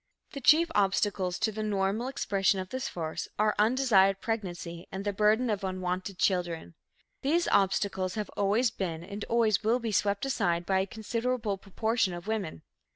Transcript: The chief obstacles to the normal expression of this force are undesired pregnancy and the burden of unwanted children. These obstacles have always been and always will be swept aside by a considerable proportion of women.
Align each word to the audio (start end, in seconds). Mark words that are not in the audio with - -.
The 0.31 0.41
chief 0.41 0.71
obstacles 0.73 1.37
to 1.37 1.51
the 1.51 1.61
normal 1.61 2.07
expression 2.07 2.59
of 2.59 2.69
this 2.69 2.89
force 2.89 3.27
are 3.37 3.53
undesired 3.59 4.19
pregnancy 4.19 4.87
and 4.91 5.05
the 5.05 5.13
burden 5.13 5.47
of 5.47 5.63
unwanted 5.63 6.17
children. 6.17 6.73
These 7.21 7.47
obstacles 7.49 8.15
have 8.15 8.31
always 8.31 8.71
been 8.71 9.03
and 9.03 9.23
always 9.25 9.63
will 9.63 9.77
be 9.77 9.91
swept 9.91 10.25
aside 10.25 10.65
by 10.65 10.79
a 10.79 10.87
considerable 10.87 11.55
proportion 11.59 12.15
of 12.15 12.25
women. 12.25 12.63